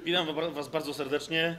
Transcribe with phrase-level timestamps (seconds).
[0.00, 1.56] Witam wa- Was bardzo serdecznie.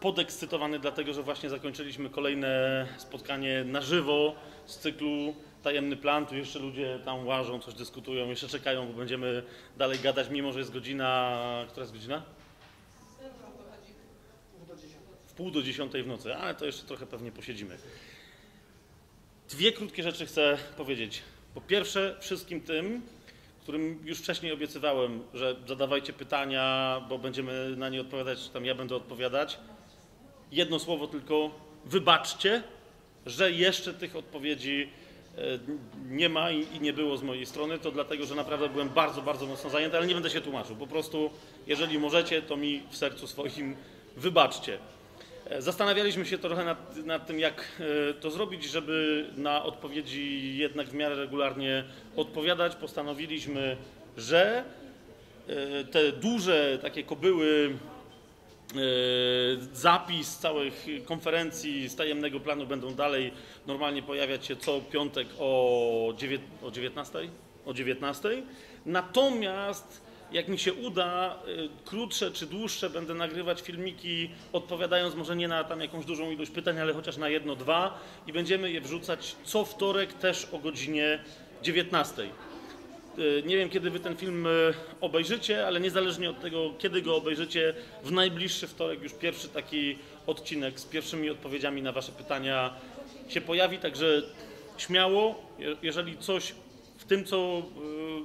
[0.00, 4.34] Podekscytowany dlatego, że właśnie zakończyliśmy kolejne spotkanie na żywo
[4.66, 6.26] z cyklu Tajemny Plan.
[6.26, 9.42] Tu jeszcze ludzie tam łażą, coś dyskutują, jeszcze czekają, bo będziemy
[9.76, 11.64] dalej gadać, mimo że jest godzina...
[11.68, 12.22] Która jest godzina?
[15.26, 17.78] W pół do dziesiątej w nocy, ale to jeszcze trochę pewnie posiedzimy.
[19.48, 21.22] Dwie krótkie rzeczy chcę powiedzieć.
[21.54, 23.02] Po pierwsze, wszystkim tym,
[23.66, 28.74] którym już wcześniej obiecywałem, że zadawajcie pytania, bo będziemy na nie odpowiadać, czy tam ja
[28.74, 29.58] będę odpowiadać.
[30.52, 31.50] Jedno słowo tylko,
[31.84, 32.62] wybaczcie,
[33.26, 34.88] że jeszcze tych odpowiedzi
[35.38, 35.40] e,
[36.08, 37.78] nie ma i nie było z mojej strony.
[37.78, 40.76] To dlatego, że naprawdę byłem bardzo, bardzo mocno zajęty, ale nie będę się tłumaczył.
[40.76, 41.30] Po prostu,
[41.66, 43.76] jeżeli możecie, to mi w sercu swoim
[44.16, 44.78] wybaczcie.
[45.50, 47.64] E, Zastanawialiśmy się trochę nad, nad tym, jak
[48.10, 51.84] e, to zrobić, żeby na odpowiedzi jednak w miarę regularnie
[52.16, 52.76] odpowiadać.
[52.76, 53.76] Postanowiliśmy,
[54.16, 54.64] że
[55.48, 57.76] e, te duże takie kobyły,
[59.72, 63.32] zapis całych konferencji z tajemnego planu będą dalej
[63.66, 67.18] normalnie pojawiać się co piątek o, dziewię- o 19?
[67.66, 68.28] O 19.
[68.86, 75.48] Natomiast jak mi się uda, y, krótsze czy dłuższe będę nagrywać filmiki, odpowiadając może nie
[75.48, 79.36] na tam jakąś dużą ilość pytań, ale chociaż na jedno, dwa i będziemy je wrzucać
[79.44, 81.18] co wtorek też o godzinie
[81.62, 82.22] 19.
[83.18, 84.50] Y, Nie wiem, kiedy wy ten film y,
[85.00, 90.80] obejrzycie, ale niezależnie od tego, kiedy go obejrzycie, w najbliższy wtorek już pierwszy taki odcinek
[90.80, 92.74] z pierwszymi odpowiedziami na wasze pytania
[93.28, 94.22] się pojawi, także
[94.78, 96.54] śmiało, je- jeżeli coś
[96.98, 97.62] w tym, co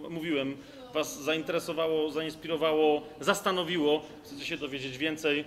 [0.09, 0.57] mówiłem,
[0.93, 5.45] was zainteresowało, zainspirowało, zastanowiło, chcecie się dowiedzieć więcej,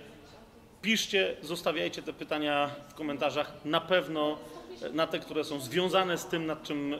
[0.81, 3.65] piszcie, zostawiajcie te pytania w komentarzach.
[3.65, 4.37] Na pewno
[4.81, 6.97] e, na te, które są związane z tym, nad czym e,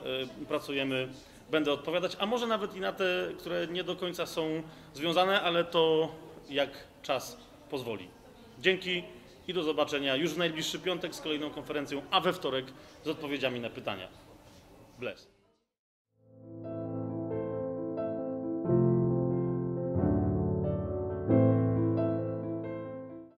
[0.47, 1.07] pracujemy,
[1.52, 5.63] będę odpowiadać, a może nawet i na te, które nie do końca są związane, ale
[5.63, 6.11] to
[6.49, 6.69] jak
[7.03, 7.37] czas
[7.69, 8.07] pozwoli.
[8.59, 9.03] Dzięki
[9.47, 12.65] i do zobaczenia już w najbliższy piątek z kolejną konferencją, a we wtorek
[13.03, 14.07] z odpowiedziami na pytania.
[14.99, 15.34] Bless.